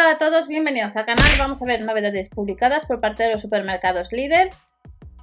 Hola 0.00 0.12
a 0.12 0.18
todos, 0.18 0.46
bienvenidos 0.46 0.96
al 0.96 1.06
canal. 1.06 1.26
Vamos 1.38 1.60
a 1.60 1.64
ver 1.64 1.84
novedades 1.84 2.28
publicadas 2.28 2.86
por 2.86 3.00
parte 3.00 3.24
de 3.24 3.32
los 3.32 3.40
supermercados 3.40 4.12
Lidl. 4.12 4.50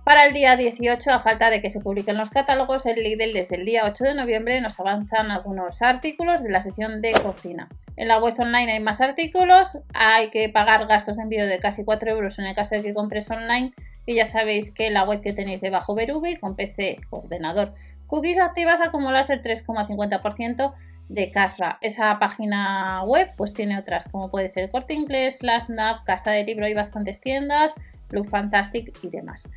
Para 0.04 0.26
el 0.26 0.34
día 0.34 0.58
18, 0.58 1.12
a 1.12 1.22
falta 1.22 1.50
de 1.50 1.62
que 1.62 1.70
se 1.70 1.80
publiquen 1.80 2.18
los 2.18 2.30
catálogos, 2.30 2.86
el 2.86 3.02
Lidl 3.02 3.32
desde 3.32 3.56
el 3.56 3.64
día 3.64 3.84
8 3.86 4.04
de 4.04 4.16
noviembre 4.16 4.60
nos 4.60 4.78
avanzan 4.78 5.32
algunos 5.32 5.82
artículos 5.82 6.44
de 6.44 6.52
la 6.52 6.62
sección 6.62 7.02
de 7.02 7.14
cocina. 7.14 7.70
En 7.96 8.10
la 8.10 8.20
web 8.20 8.34
online 8.38 8.74
hay 8.74 8.82
más 8.82 9.00
artículos, 9.00 9.80
hay 9.94 10.30
que 10.30 10.50
pagar 10.50 10.88
gastos 10.88 11.16
de 11.16 11.24
envío 11.24 11.48
de 11.48 11.60
casi 11.60 11.86
4 11.86 12.12
euros 12.12 12.38
en 12.40 12.46
el 12.46 12.54
caso 12.54 12.76
de 12.76 12.84
que 12.84 12.94
compres 12.94 13.32
online 13.32 13.72
y 14.06 14.16
ya 14.16 14.26
sabéis 14.26 14.72
que 14.72 14.90
la 14.90 15.06
web 15.06 15.22
que 15.22 15.32
tenéis 15.32 15.62
debajo 15.62 15.96
Verubi 15.96 16.36
con 16.36 16.58
PC, 16.58 17.00
ordenador, 17.12 17.74
cookies 18.08 18.40
activas 18.40 18.82
acumulas 18.82 19.30
el 19.30 19.42
3,50% 19.42 20.74
de 21.10 21.32
Casra. 21.32 21.78
Esa 21.82 22.18
página 22.20 23.04
web 23.04 23.32
pues 23.38 23.54
tiene 23.54 23.78
otras 23.78 24.08
como 24.12 24.30
puede 24.30 24.48
ser 24.48 24.70
Corte 24.70 24.94
Inglés, 24.94 25.44
LabNap, 25.44 26.04
Casa 26.04 26.32
de 26.32 26.44
Libro 26.44 26.68
y 26.68 26.74
bastantes 26.74 27.22
tiendas, 27.22 27.74
Blue 28.10 28.24
Fantastic 28.26 28.98
y 29.04 29.10
demás. 29.10 29.48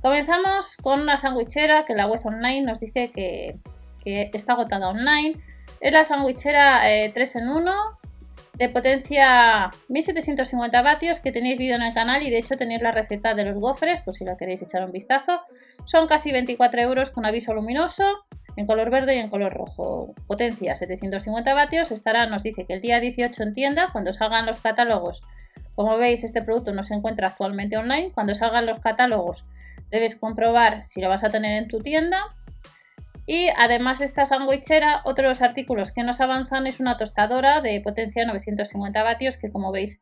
Comenzamos 0.00 0.76
con 0.82 1.00
una 1.00 1.16
sandwichera 1.16 1.84
que 1.84 1.94
la 1.94 2.06
web 2.06 2.20
online 2.24 2.62
nos 2.62 2.80
dice 2.80 3.10
que, 3.10 3.58
está 4.04 4.52
agotada 4.52 4.88
online. 4.88 5.34
Es 5.80 5.92
la 5.92 6.04
sandwichera 6.04 6.82
3 6.82 7.16
eh, 7.16 7.38
en 7.38 7.48
1 7.48 7.72
de 8.58 8.68
potencia 8.68 9.70
1750 9.88 10.82
vatios 10.82 11.20
que 11.20 11.32
tenéis 11.32 11.58
vídeo 11.58 11.76
en 11.76 11.82
el 11.82 11.94
canal 11.94 12.22
y 12.22 12.30
de 12.30 12.38
hecho 12.38 12.56
tenéis 12.56 12.82
la 12.82 12.92
receta 12.92 13.34
de 13.34 13.44
los 13.46 13.58
gofres, 13.58 14.00
por 14.02 14.14
si 14.14 14.24
lo 14.24 14.36
queréis 14.36 14.62
echar 14.62 14.84
un 14.84 14.92
vistazo. 14.92 15.40
Son 15.84 16.06
casi 16.06 16.32
24 16.32 16.82
euros 16.82 17.10
con 17.10 17.24
aviso 17.24 17.54
luminoso 17.54 18.04
en 18.56 18.66
color 18.66 18.90
verde 18.90 19.16
y 19.16 19.18
en 19.18 19.28
color 19.28 19.52
rojo. 19.52 20.14
Potencia 20.26 20.76
750 20.76 21.54
vatios. 21.54 21.90
Estará, 21.90 22.26
nos 22.26 22.42
dice 22.42 22.64
que 22.64 22.74
el 22.74 22.80
día 22.80 23.00
18 23.00 23.42
en 23.42 23.52
tienda, 23.52 23.88
cuando 23.92 24.12
salgan 24.12 24.46
los 24.46 24.60
catálogos. 24.60 25.22
Como 25.74 25.96
veis, 25.98 26.24
este 26.24 26.42
producto 26.42 26.72
no 26.72 26.84
se 26.84 26.94
encuentra 26.94 27.28
actualmente 27.28 27.76
online. 27.76 28.10
Cuando 28.12 28.34
salgan 28.34 28.66
los 28.66 28.80
catálogos, 28.80 29.44
debes 29.90 30.16
comprobar 30.16 30.84
si 30.84 31.00
lo 31.00 31.08
vas 31.08 31.24
a 31.24 31.30
tener 31.30 31.62
en 31.62 31.68
tu 31.68 31.80
tienda. 31.80 32.22
Y 33.26 33.48
además 33.56 34.00
esta 34.00 34.26
sandwichera, 34.26 35.00
otros 35.04 35.40
artículos 35.40 35.92
que 35.92 36.02
nos 36.02 36.20
avanzan 36.20 36.66
es 36.66 36.78
una 36.78 36.96
tostadora 36.96 37.60
de 37.60 37.80
potencia 37.80 38.24
950 38.26 39.02
vatios 39.02 39.38
que 39.38 39.50
como 39.50 39.72
veis 39.72 40.00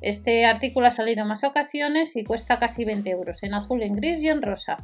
este 0.00 0.44
artículo 0.44 0.88
ha 0.88 0.90
salido 0.90 1.22
en 1.22 1.28
más 1.28 1.44
ocasiones 1.44 2.14
y 2.16 2.24
cuesta 2.24 2.58
casi 2.58 2.84
20 2.84 3.08
euros 3.08 3.42
en 3.42 3.54
azul, 3.54 3.80
en 3.82 3.94
gris 3.94 4.22
y 4.22 4.28
en 4.28 4.42
rosa. 4.42 4.76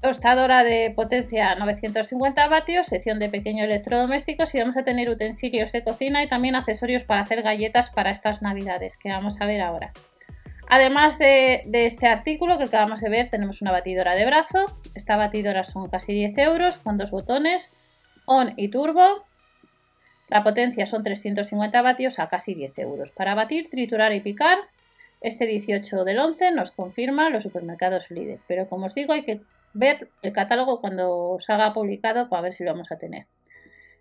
Tostadora 0.00 0.62
de 0.62 0.92
potencia 0.94 1.56
950 1.56 2.46
vatios, 2.46 2.86
sección 2.86 3.18
de 3.18 3.28
pequeños 3.28 3.64
electrodomésticos 3.64 4.54
y 4.54 4.60
vamos 4.60 4.76
a 4.76 4.84
tener 4.84 5.10
utensilios 5.10 5.72
de 5.72 5.82
cocina 5.82 6.22
y 6.22 6.28
también 6.28 6.54
accesorios 6.54 7.02
para 7.02 7.22
hacer 7.22 7.42
galletas 7.42 7.90
para 7.90 8.10
estas 8.10 8.40
navidades 8.40 8.96
que 8.96 9.10
vamos 9.10 9.40
a 9.40 9.46
ver 9.46 9.60
ahora. 9.60 9.92
Además 10.68 11.18
de, 11.18 11.62
este 11.72 12.06
artículo 12.06 12.58
que 12.58 12.64
acabamos 12.64 13.00
de 13.00 13.08
ver, 13.08 13.28
tenemos 13.28 13.60
una 13.60 13.72
batidora 13.72 14.14
de 14.14 14.24
brazo. 14.24 14.66
Esta 14.94 15.16
batidora 15.16 15.64
son 15.64 15.88
casi 15.88 16.12
10 16.12 16.38
euros 16.38 16.78
con 16.78 16.96
dos 16.96 17.10
botones, 17.10 17.72
on 18.24 18.52
y 18.56 18.68
turbo. 18.68 19.24
La 20.28 20.44
potencia 20.44 20.86
son 20.86 21.02
350 21.02 21.82
vatios 21.82 22.20
a 22.20 22.28
casi 22.28 22.54
10 22.54 22.78
euros. 22.78 23.10
Para 23.10 23.34
batir, 23.34 23.68
triturar 23.68 24.12
y 24.12 24.20
picar, 24.20 24.58
este 25.22 25.46
18 25.46 26.04
del 26.04 26.20
11 26.20 26.52
nos 26.52 26.70
confirma 26.70 27.30
los 27.30 27.42
supermercados 27.42 28.10
líder. 28.10 28.38
Pero 28.46 28.68
como 28.68 28.86
os 28.86 28.94
digo, 28.94 29.12
hay 29.14 29.22
que 29.22 29.40
ver 29.74 30.10
el 30.22 30.32
catálogo 30.32 30.80
cuando 30.80 31.36
salga 31.40 31.72
publicado 31.72 32.28
para 32.28 32.42
ver 32.42 32.52
si 32.52 32.64
lo 32.64 32.72
vamos 32.72 32.90
a 32.92 32.98
tener. 32.98 33.26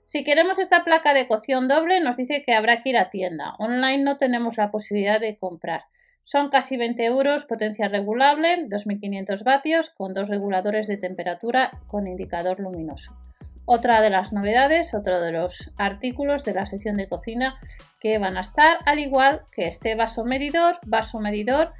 Si 0.06 0.24
queremos 0.24 0.58
esta 0.58 0.86
placa 0.86 1.14
de 1.14 1.28
cocción 1.28 1.68
doble, 1.68 2.00
nos 2.00 2.16
dice 2.16 2.42
que 2.42 2.54
habrá 2.54 2.82
que 2.82 2.90
ir 2.90 2.98
a 2.98 3.10
tienda. 3.10 3.56
Online 3.60 4.04
no 4.04 4.18
tenemos 4.18 4.56
la 4.56 4.72
posibilidad 4.72 5.20
de 5.20 5.38
comprar. 5.38 5.84
Son 6.24 6.50
casi 6.50 6.78
20 6.78 7.04
euros, 7.04 7.46
potencia 7.46 7.90
regulable, 7.90 8.66
2500 8.68 9.44
vatios, 9.44 9.90
con 9.90 10.14
dos 10.14 10.30
reguladores 10.30 10.88
de 10.88 10.98
temperatura 10.98 11.72
con 11.88 12.08
indicador 12.08 12.60
luminoso. 12.60 13.18
Otra 13.66 14.00
de 14.02 14.10
las 14.10 14.32
novedades, 14.32 14.94
otro 14.94 15.20
de 15.20 15.34
los 15.34 15.72
artículos 15.78 16.46
de 16.46 16.54
la 16.54 16.66
sección 16.66 16.96
de 16.96 17.10
cocina 17.10 17.60
que 18.00 18.18
van 18.18 18.38
a 18.38 18.42
estar, 18.42 18.78
al 18.86 19.00
igual 19.00 19.42
que 19.52 19.68
este 19.68 19.96
vaso 19.96 20.24
medidor, 20.24 20.80
vaso 20.86 21.20
medidor 21.20 21.74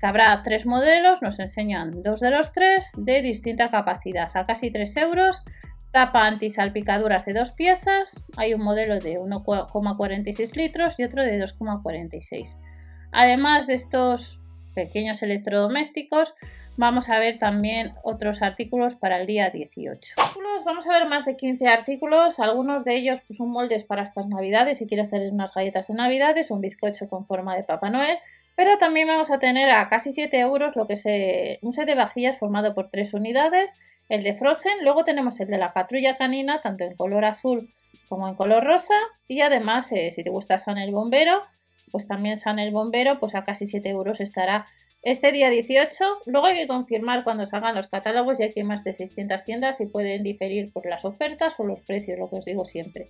que 0.00 0.06
habrá 0.06 0.42
tres 0.42 0.64
modelos, 0.64 1.20
nos 1.20 1.38
enseñan 1.38 2.02
dos 2.02 2.20
de 2.20 2.30
los 2.30 2.52
tres 2.52 2.90
de 2.96 3.20
distinta 3.20 3.70
capacidad, 3.70 4.30
a 4.34 4.44
casi 4.44 4.70
3 4.70 4.96
euros, 4.96 5.44
tapa 5.92 6.26
antisalpicaduras 6.26 7.26
de 7.26 7.34
dos 7.34 7.52
piezas, 7.52 8.24
hay 8.36 8.54
un 8.54 8.62
modelo 8.62 8.98
de 8.98 9.18
1,46 9.18 10.56
litros 10.56 10.98
y 10.98 11.04
otro 11.04 11.22
de 11.22 11.38
2,46. 11.38 12.56
Además 13.12 13.66
de 13.66 13.74
estos 13.74 14.40
pequeños 14.74 15.22
electrodomésticos, 15.22 16.34
vamos 16.76 17.10
a 17.10 17.18
ver 17.18 17.38
también 17.38 17.92
otros 18.02 18.40
artículos 18.40 18.94
para 18.94 19.20
el 19.20 19.26
día 19.26 19.50
18. 19.50 20.14
Vamos 20.64 20.86
a 20.86 20.92
ver 20.92 21.08
más 21.08 21.24
de 21.26 21.36
15 21.36 21.68
artículos, 21.68 22.38
algunos 22.38 22.84
de 22.84 22.94
ellos 22.94 23.20
pues, 23.26 23.38
son 23.38 23.50
moldes 23.50 23.84
para 23.84 24.02
estas 24.02 24.26
navidades, 24.28 24.78
si 24.78 24.86
quieres 24.86 25.08
hacer 25.08 25.32
unas 25.32 25.52
galletas 25.52 25.88
de 25.88 25.94
navidades, 25.94 26.50
un 26.50 26.60
bizcocho 26.60 27.08
con 27.08 27.26
forma 27.26 27.56
de 27.56 27.64
Papá 27.64 27.90
Noel, 27.90 28.18
pero 28.60 28.76
también 28.76 29.08
vamos 29.08 29.30
a 29.30 29.38
tener 29.38 29.70
a 29.70 29.88
casi 29.88 30.12
7 30.12 30.38
euros 30.38 30.76
lo 30.76 30.86
que 30.86 30.92
es 30.92 31.58
un 31.62 31.72
set 31.72 31.86
de 31.86 31.94
vajillas 31.94 32.36
formado 32.36 32.74
por 32.74 32.88
tres 32.88 33.14
unidades, 33.14 33.80
el 34.10 34.22
de 34.22 34.34
Frozen, 34.34 34.84
luego 34.84 35.02
tenemos 35.02 35.40
el 35.40 35.48
de 35.48 35.56
la 35.56 35.72
patrulla 35.72 36.14
canina, 36.14 36.60
tanto 36.60 36.84
en 36.84 36.94
color 36.94 37.24
azul 37.24 37.72
como 38.10 38.28
en 38.28 38.34
color 38.34 38.62
rosa, 38.62 38.92
y 39.26 39.40
además 39.40 39.90
eh, 39.92 40.12
si 40.12 40.22
te 40.22 40.28
gusta 40.28 40.58
San 40.58 40.76
el 40.76 40.90
Bombero, 40.90 41.40
pues 41.90 42.06
también 42.06 42.36
San 42.36 42.58
el 42.58 42.70
Bombero, 42.70 43.18
pues 43.18 43.34
a 43.34 43.46
casi 43.46 43.64
7 43.64 43.88
euros 43.88 44.20
estará 44.20 44.66
este 45.00 45.32
día 45.32 45.48
18. 45.48 46.04
Luego 46.26 46.48
hay 46.48 46.56
que 46.56 46.66
confirmar 46.66 47.24
cuando 47.24 47.46
salgan 47.46 47.74
los 47.74 47.86
catálogos, 47.86 48.40
ya 48.40 48.50
que 48.50 48.60
hay 48.60 48.66
más 48.66 48.84
de 48.84 48.92
600 48.92 49.42
tiendas 49.42 49.80
y 49.80 49.86
pueden 49.86 50.22
diferir 50.22 50.70
por 50.70 50.84
las 50.84 51.06
ofertas 51.06 51.54
o 51.56 51.64
los 51.64 51.80
precios, 51.80 52.18
lo 52.18 52.28
que 52.28 52.36
os 52.36 52.44
digo 52.44 52.66
siempre. 52.66 53.08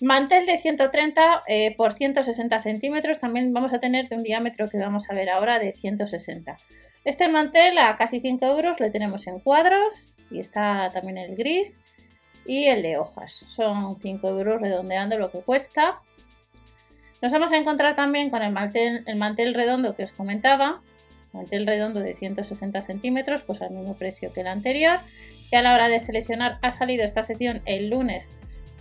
Mantel 0.00 0.46
de 0.46 0.58
130 0.58 1.42
eh, 1.48 1.74
por 1.76 1.92
160 1.92 2.62
centímetros, 2.62 3.18
también 3.18 3.52
vamos 3.52 3.72
a 3.72 3.80
tener 3.80 4.08
de 4.08 4.14
un 4.14 4.22
diámetro 4.22 4.68
que 4.68 4.78
vamos 4.78 5.10
a 5.10 5.14
ver 5.14 5.28
ahora 5.28 5.58
de 5.58 5.72
160. 5.72 6.56
Este 7.04 7.28
mantel 7.28 7.78
a 7.78 7.96
casi 7.96 8.20
5 8.20 8.46
euros 8.46 8.78
le 8.78 8.90
tenemos 8.90 9.26
en 9.26 9.40
cuadros 9.40 10.14
y 10.30 10.38
está 10.38 10.88
también 10.90 11.18
el 11.18 11.34
gris 11.34 11.80
y 12.46 12.66
el 12.66 12.82
de 12.82 12.96
hojas. 12.96 13.32
Son 13.32 13.98
5 13.98 14.28
euros 14.28 14.60
redondeando 14.60 15.18
lo 15.18 15.32
que 15.32 15.40
cuesta. 15.40 16.00
Nos 17.20 17.32
vamos 17.32 17.50
a 17.50 17.56
encontrar 17.56 17.96
también 17.96 18.30
con 18.30 18.42
el 18.42 18.52
mantel, 18.52 19.02
el 19.04 19.16
mantel 19.16 19.52
redondo 19.52 19.96
que 19.96 20.04
os 20.04 20.12
comentaba, 20.12 20.80
mantel 21.32 21.66
redondo 21.66 21.98
de 21.98 22.14
160 22.14 22.82
centímetros, 22.82 23.42
pues 23.42 23.62
al 23.62 23.70
mismo 23.70 23.96
precio 23.96 24.32
que 24.32 24.42
el 24.42 24.46
anterior. 24.46 25.00
Y 25.50 25.56
a 25.56 25.62
la 25.62 25.74
hora 25.74 25.88
de 25.88 25.98
seleccionar 25.98 26.58
ha 26.62 26.70
salido 26.70 27.04
esta 27.04 27.24
sección 27.24 27.62
el 27.64 27.90
lunes 27.90 28.30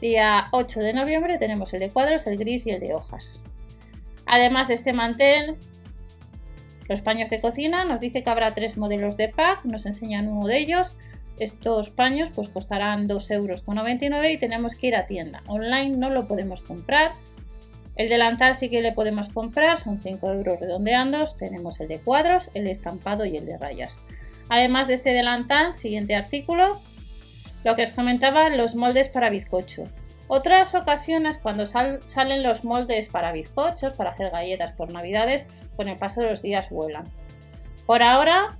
Día 0.02 0.46
8 0.52 0.80
de 0.80 0.94
noviembre 0.94 1.38
tenemos 1.38 1.74
el 1.74 1.80
de 1.80 1.90
cuadros, 1.90 2.28
el 2.28 2.38
gris 2.38 2.68
y 2.68 2.72
el 2.72 2.80
de 2.80 2.94
hojas. 2.94 3.42
Además 4.28 4.68
de 4.68 4.76
este 4.76 4.94
mantel, 4.94 5.56
los 6.88 7.02
paños 7.02 7.30
de 7.30 7.42
cocina, 7.42 7.84
nos 7.84 8.00
dice 8.00 8.24
que 8.24 8.30
habrá 8.30 8.52
tres 8.52 8.78
modelos 8.78 9.18
de 9.18 9.30
pack, 9.30 9.66
nos 9.66 9.86
enseñan 9.86 10.28
uno 10.28 10.46
de 10.46 10.60
ellos. 10.60 10.98
Estos 11.40 11.90
paños 11.90 12.30
pues 12.34 12.48
costarán 12.48 13.08
2,99 13.08 13.34
euros 13.34 14.32
y 14.32 14.38
tenemos 14.38 14.76
que 14.76 14.88
ir 14.88 14.96
a 14.96 15.08
tienda. 15.08 15.42
Online 15.48 15.98
no 15.98 16.10
lo 16.10 16.28
podemos 16.28 16.62
comprar. 16.62 17.12
El 17.96 18.10
delantal 18.10 18.56
sí 18.56 18.70
que 18.70 18.82
le 18.82 18.92
podemos 18.92 19.30
comprar, 19.30 19.80
son 19.80 20.02
5 20.02 20.32
euros 20.32 20.60
redondeandos. 20.60 21.36
Tenemos 21.38 21.80
el 21.80 21.88
de 21.88 22.00
cuadros, 22.00 22.52
el 22.54 22.68
estampado 22.68 23.26
y 23.26 23.38
el 23.38 23.46
de 23.46 23.58
rayas. 23.58 24.00
Además 24.50 24.88
de 24.88 24.94
este 24.94 25.10
delantal, 25.12 25.74
siguiente 25.74 26.16
artículo, 26.16 26.80
lo 27.68 27.76
que 27.76 27.84
os 27.84 27.92
comentaba, 27.92 28.48
los 28.48 28.76
moldes 28.76 29.10
para 29.10 29.30
bizcocho. 29.30 29.84
Otras 30.30 30.74
ocasiones 30.74 31.38
cuando 31.38 31.66
salen 31.66 32.42
los 32.42 32.64
moldes 32.64 33.10
para 33.10 33.34
bizcochos, 33.34 33.94
para 33.94 34.12
hacer 34.12 34.32
galletas 34.32 34.72
por 34.72 34.94
navidades, 34.94 35.48
con 35.76 35.90
el 35.90 35.98
paso 35.98 36.22
de 36.22 36.30
los 36.30 36.42
días 36.42 36.70
vuelan. 36.70 37.12
Por 37.86 38.04
ahora 38.04 38.58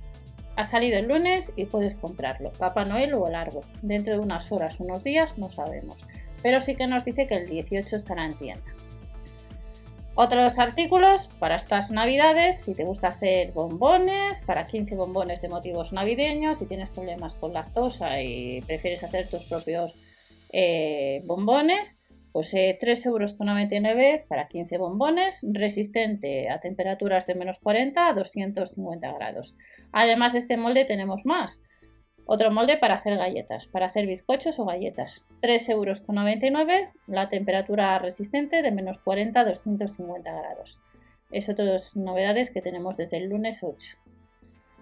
ha 0.56 0.64
salido 0.64 0.98
el 0.98 1.08
lunes 1.08 1.54
y 1.56 1.64
puedes 1.64 1.94
comprarlo, 1.94 2.52
Papá 2.52 2.84
Noel 2.84 3.14
o 3.14 3.26
el 3.28 3.34
árbol. 3.34 3.64
Dentro 3.80 4.12
de 4.12 4.18
unas 4.18 4.52
horas, 4.52 4.78
unos 4.78 5.02
días, 5.02 5.38
no 5.38 5.48
sabemos. 5.48 6.04
Pero 6.42 6.60
sí 6.60 6.74
que 6.74 6.86
nos 6.86 7.06
dice 7.06 7.26
que 7.26 7.36
el 7.36 7.48
18 7.48 7.96
estará 7.96 8.26
en 8.26 8.36
tienda. 8.36 8.74
Otros 10.20 10.58
artículos 10.58 11.28
para 11.38 11.54
estas 11.54 11.92
navidades, 11.92 12.64
si 12.64 12.74
te 12.74 12.82
gusta 12.82 13.06
hacer 13.06 13.52
bombones, 13.52 14.42
para 14.42 14.66
15 14.66 14.96
bombones 14.96 15.42
de 15.42 15.48
motivos 15.48 15.92
navideños, 15.92 16.58
si 16.58 16.66
tienes 16.66 16.90
problemas 16.90 17.34
con 17.34 17.52
lactosa 17.52 18.20
y 18.20 18.60
prefieres 18.62 19.04
hacer 19.04 19.28
tus 19.28 19.44
propios 19.44 19.94
eh, 20.52 21.22
bombones, 21.24 22.00
pues 22.32 22.52
eh, 22.54 22.76
3,99 22.82 23.06
euros 23.06 24.26
para 24.28 24.48
15 24.48 24.76
bombones, 24.78 25.46
resistente 25.52 26.50
a 26.50 26.58
temperaturas 26.58 27.28
de 27.28 27.36
menos 27.36 27.60
40 27.60 28.08
a 28.08 28.12
250 28.12 29.12
grados. 29.12 29.54
Además 29.92 30.32
de 30.32 30.40
este 30.40 30.56
molde 30.56 30.84
tenemos 30.84 31.26
más. 31.26 31.60
Otro 32.30 32.50
molde 32.50 32.76
para 32.76 32.96
hacer 32.96 33.16
galletas, 33.16 33.64
para 33.68 33.86
hacer 33.86 34.06
bizcochos 34.06 34.58
o 34.58 34.66
galletas. 34.66 35.24
3,99 35.40 35.70
euros 35.72 36.92
la 37.06 37.30
temperatura 37.30 37.98
resistente 37.98 38.60
de 38.60 38.70
menos 38.70 38.98
40 38.98 39.40
a 39.40 39.44
250 39.46 40.30
grados. 40.30 40.78
Es 41.30 41.48
otra 41.48 41.64
de 41.64 41.72
las 41.72 41.96
novedades 41.96 42.50
que 42.50 42.60
tenemos 42.60 42.98
desde 42.98 43.16
el 43.16 43.30
lunes 43.30 43.62
8. 43.62 43.96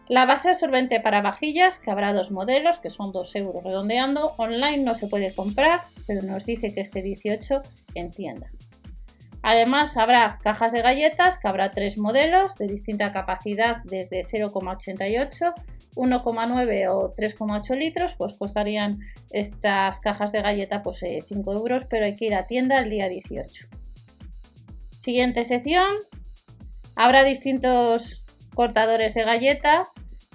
La 0.09 0.27
base 0.27 0.49
absorbente 0.49 0.99
para 0.99 1.23
vajillas, 1.23 1.79
que 1.79 1.93
habrá 1.93 2.13
dos 2.13 2.33
modelos, 2.33 2.81
que 2.81 2.91
son 2.91 3.13
2 3.13 3.37
euros 3.37 3.63
redondeando. 3.63 4.35
Online 4.39 4.79
no 4.79 4.97
se 4.97 5.07
puede 5.07 5.33
comprar, 5.33 5.83
pero 6.09 6.23
nos 6.23 6.47
dice 6.47 6.75
que 6.75 6.81
este 6.81 7.01
18 7.01 7.63
en 7.95 8.11
tienda. 8.11 8.51
Además, 9.49 9.97
habrá 9.97 10.41
cajas 10.43 10.73
de 10.73 10.83
galletas, 10.83 11.39
que 11.39 11.47
habrá 11.47 11.71
tres 11.71 11.99
modelos 11.99 12.59
de 12.59 12.67
distinta 12.67 13.13
capacidad, 13.13 13.77
desde 13.85 14.25
0,88, 14.25 15.55
1,9 15.95 16.89
o 16.91 17.15
3,8 17.15 17.79
litros, 17.79 18.17
pues 18.17 18.35
costarían 18.35 18.99
estas 19.31 20.01
cajas 20.01 20.33
de 20.33 20.43
galleta 20.43 20.83
pues, 20.83 20.99
5 20.99 21.07
eh, 21.31 21.55
euros, 21.55 21.85
pero 21.85 22.07
hay 22.07 22.17
que 22.17 22.25
ir 22.25 22.35
a 22.35 22.49
tienda 22.49 22.81
el 22.81 22.91
día 22.91 23.09
18. 23.09 23.69
Siguiente 24.91 25.45
sección, 25.45 25.95
habrá 26.97 27.23
distintos 27.23 28.25
cortadores 28.53 29.15
de 29.15 29.23
galleta, 29.23 29.85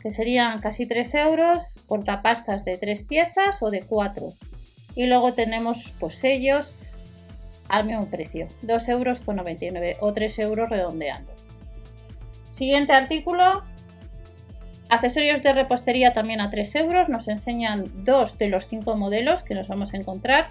que 0.02 0.12
serían 0.12 0.62
casi 0.62 0.86
3 0.86 1.16
euros, 1.16 1.84
cortapastas 1.86 2.64
de 2.64 2.78
3 2.78 3.04
piezas 3.04 3.62
o 3.62 3.70
de 3.72 3.82
4. 3.82 4.30
Y 4.96 5.08
luego 5.08 5.34
tenemos 5.34 5.94
pues, 6.00 6.16
sellos 6.16 6.74
al 7.72 7.86
mismo 7.86 8.06
precio, 8.10 8.48
2,99 8.64 8.90
euros 8.92 9.98
o 10.02 10.14
3 10.14 10.40
euros 10.40 10.70
redondeando. 10.70 11.32
Siguiente 12.50 12.92
artículo, 12.92 13.64
accesorios 14.90 15.42
de 15.42 15.54
repostería 15.54 16.12
también 16.12 16.42
a 16.42 16.50
3 16.50 16.76
euros, 16.76 17.08
nos 17.08 17.30
enseñan 17.30 17.86
dos 18.04 18.38
de 18.38 18.50
los 18.50 18.68
cinco 18.68 18.98
modelos 18.98 19.44
que 19.44 19.56
nos 19.56 19.70
vamos 19.70 19.94
a 19.94 19.98
encontrar, 19.98 20.50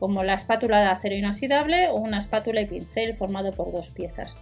como 0.00 0.24
la 0.24 0.34
espátula 0.34 0.80
de 0.80 0.86
acero 0.86 1.14
inoxidable 1.14 1.88
o 1.88 1.94
una 1.94 2.18
espátula 2.18 2.60
y 2.60 2.66
pincel 2.66 3.16
formado 3.16 3.52
por 3.52 3.70
dos 3.70 3.90
piezas. 3.90 4.36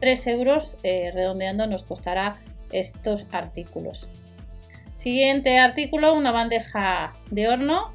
3 0.00 0.26
euros 0.28 0.78
eh, 0.82 1.10
redondeando 1.12 1.66
nos 1.66 1.84
costará 1.84 2.36
estos 2.72 3.26
artículos. 3.32 4.08
Siguiente 4.94 5.58
artículo, 5.58 6.14
una 6.14 6.32
bandeja 6.32 7.12
de 7.30 7.48
horno 7.48 7.92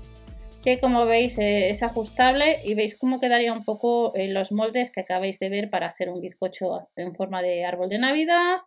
que 0.61 0.79
como 0.79 1.05
veis 1.05 1.37
eh, 1.37 1.69
es 1.69 1.81
ajustable 1.83 2.57
y 2.63 2.75
veis 2.75 2.97
cómo 2.97 3.19
quedaría 3.19 3.53
un 3.53 3.63
poco 3.63 4.15
en 4.15 4.33
los 4.33 4.51
moldes 4.51 4.91
que 4.91 5.01
acabáis 5.01 5.39
de 5.39 5.49
ver 5.49 5.69
para 5.69 5.87
hacer 5.87 6.09
un 6.09 6.21
bizcocho 6.21 6.87
en 6.95 7.15
forma 7.15 7.41
de 7.41 7.65
árbol 7.65 7.89
de 7.89 7.97
navidad 7.97 8.57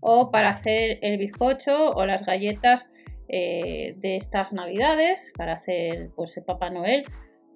o 0.00 0.30
para 0.30 0.50
hacer 0.50 0.98
el 1.02 1.16
bizcocho 1.16 1.90
o 1.90 2.04
las 2.04 2.26
galletas 2.26 2.88
eh, 3.28 3.94
de 3.98 4.16
estas 4.16 4.52
navidades 4.52 5.32
para 5.36 5.54
hacer 5.54 6.10
pues 6.14 6.36
el 6.36 6.44
Papá 6.44 6.70
Noel. 6.70 7.04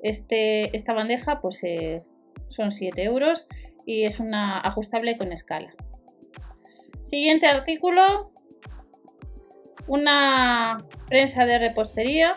Este, 0.03 0.75
esta 0.77 0.95
bandeja 0.95 1.41
pues 1.41 1.63
eh, 1.65 2.03
son 2.49 2.71
7 2.71 3.03
euros 3.03 3.47
y 3.85 4.05
es 4.05 4.21
una 4.21 4.61
ajustable 4.61 5.19
con 5.19 5.33
escala. 5.33 5.75
Siguiente 7.03 7.47
artículo. 7.47 8.33
Una 9.89 10.79
prensa 11.09 11.47
de 11.47 11.59
repostería 11.59 12.35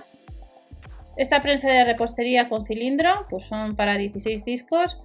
esta 1.19 1.41
prensa 1.41 1.69
de 1.69 1.83
repostería 1.83 2.47
con 2.47 2.63
cilindro 2.63 3.25
pues 3.29 3.43
son 3.43 3.75
para 3.75 3.97
16 3.97 4.45
discos, 4.45 5.01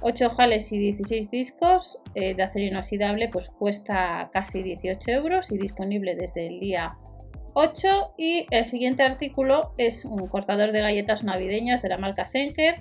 8 0.00 0.30
jales 0.30 0.72
y 0.72 0.78
16 0.78 1.30
discos 1.30 1.98
eh, 2.14 2.32
de 2.32 2.42
acero 2.42 2.64
inoxidable 2.64 3.28
pues 3.28 3.50
cuesta 3.50 4.30
casi 4.32 4.62
18 4.62 5.10
euros 5.10 5.52
y 5.52 5.58
disponible 5.58 6.14
desde 6.14 6.46
el 6.46 6.58
día 6.58 6.96
8 7.52 8.14
y 8.16 8.46
el 8.50 8.64
siguiente 8.64 9.02
artículo 9.02 9.74
es 9.76 10.06
un 10.06 10.26
cortador 10.28 10.72
de 10.72 10.80
galletas 10.80 11.22
navideñas 11.22 11.82
de 11.82 11.90
la 11.90 11.98
marca 11.98 12.26
Zenker 12.26 12.76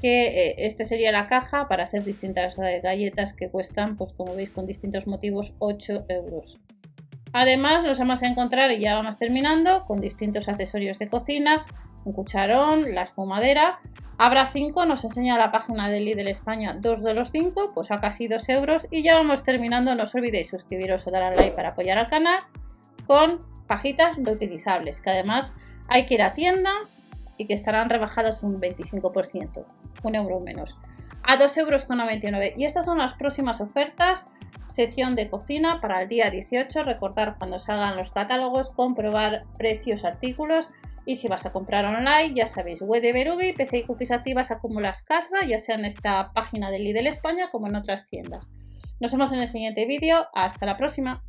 que 0.00 0.24
eh, 0.28 0.54
este 0.56 0.86
sería 0.86 1.12
la 1.12 1.26
caja 1.26 1.68
para 1.68 1.84
hacer 1.84 2.02
distintas 2.02 2.58
eh, 2.58 2.80
galletas 2.82 3.34
que 3.34 3.50
cuestan 3.50 3.98
pues 3.98 4.14
como 4.14 4.34
veis 4.34 4.48
con 4.48 4.64
distintos 4.64 5.06
motivos 5.06 5.52
8 5.58 6.06
euros. 6.08 6.62
Además 7.34 7.84
nos 7.84 7.98
vamos 7.98 8.22
a 8.22 8.26
encontrar 8.26 8.72
y 8.72 8.80
ya 8.80 8.94
vamos 8.94 9.18
terminando 9.18 9.82
con 9.82 10.00
distintos 10.00 10.48
accesorios 10.48 10.98
de 10.98 11.08
cocina 11.08 11.66
un 12.04 12.12
cucharón, 12.12 12.94
la 12.94 13.02
espumadera. 13.02 13.78
Habrá 14.18 14.46
5, 14.46 14.84
nos 14.86 15.04
enseña 15.04 15.38
la 15.38 15.50
página 15.50 15.88
de 15.88 16.00
Lidl 16.00 16.28
España 16.28 16.76
dos 16.78 17.02
de 17.02 17.14
los 17.14 17.30
5, 17.30 17.72
pues 17.74 17.90
a 17.90 18.00
casi 18.00 18.28
2 18.28 18.48
euros. 18.50 18.88
Y 18.90 19.02
ya 19.02 19.16
vamos 19.16 19.42
terminando, 19.42 19.94
no 19.94 20.02
os 20.02 20.14
olvidéis 20.14 20.50
suscribiros 20.50 21.06
o 21.06 21.10
dar 21.10 21.22
al 21.22 21.36
like 21.36 21.56
para 21.56 21.70
apoyar 21.70 21.98
al 21.98 22.08
canal 22.08 22.40
con 23.06 23.40
pajitas 23.66 24.16
reutilizables, 24.16 25.00
que 25.00 25.10
además 25.10 25.52
hay 25.88 26.06
que 26.06 26.14
ir 26.14 26.22
a 26.22 26.34
tienda 26.34 26.70
y 27.36 27.46
que 27.46 27.54
estarán 27.54 27.90
rebajadas 27.90 28.42
un 28.42 28.60
25%, 28.60 29.64
un 30.02 30.14
euro 30.14 30.40
menos, 30.40 30.78
a 31.22 31.36
2,99 31.38 32.34
euros. 32.34 32.58
Y 32.58 32.64
estas 32.64 32.84
son 32.84 32.98
las 32.98 33.14
próximas 33.14 33.60
ofertas 33.60 34.26
sección 34.72 35.14
de 35.14 35.28
cocina 35.28 35.80
para 35.80 36.02
el 36.02 36.08
día 36.08 36.30
18. 36.30 36.82
Recordar 36.82 37.36
cuando 37.38 37.58
salgan 37.58 37.96
los 37.96 38.10
catálogos, 38.10 38.70
comprobar 38.70 39.44
precios, 39.58 40.04
artículos 40.04 40.70
y 41.06 41.16
si 41.16 41.28
vas 41.28 41.46
a 41.46 41.52
comprar 41.52 41.84
online, 41.84 42.34
ya 42.34 42.46
sabéis, 42.46 42.82
web 42.82 43.02
de 43.02 43.12
Berubi, 43.12 43.52
PC 43.52 43.78
y 43.78 43.82
cookies 43.84 44.10
activas 44.10 44.50
acumulas 44.50 45.02
casa, 45.02 45.44
ya 45.46 45.58
sea 45.58 45.74
en 45.74 45.84
esta 45.84 46.32
página 46.32 46.70
de 46.70 46.78
Lidl 46.78 47.06
España 47.06 47.48
como 47.50 47.66
en 47.68 47.76
otras 47.76 48.06
tiendas. 48.06 48.50
Nos 49.00 49.10
vemos 49.10 49.32
en 49.32 49.40
el 49.40 49.48
siguiente 49.48 49.84
vídeo. 49.84 50.28
Hasta 50.32 50.64
la 50.64 50.76
próxima. 50.76 51.24